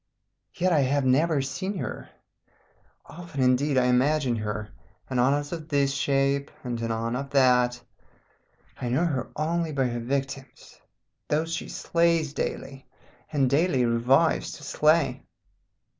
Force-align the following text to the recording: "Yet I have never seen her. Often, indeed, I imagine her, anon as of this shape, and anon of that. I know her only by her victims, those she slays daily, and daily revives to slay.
"Yet 0.55 0.73
I 0.73 0.79
have 0.79 1.05
never 1.05 1.43
seen 1.43 1.77
her. 1.77 2.09
Often, 3.05 3.43
indeed, 3.43 3.77
I 3.77 3.85
imagine 3.85 4.35
her, 4.37 4.69
anon 5.11 5.35
as 5.35 5.51
of 5.51 5.69
this 5.69 5.93
shape, 5.93 6.49
and 6.63 6.81
anon 6.81 7.15
of 7.15 7.29
that. 7.29 7.79
I 8.81 8.89
know 8.89 9.05
her 9.05 9.29
only 9.35 9.71
by 9.71 9.85
her 9.89 9.99
victims, 9.99 10.81
those 11.27 11.53
she 11.53 11.69
slays 11.69 12.33
daily, 12.33 12.87
and 13.31 13.47
daily 13.47 13.85
revives 13.85 14.53
to 14.53 14.63
slay. 14.63 15.21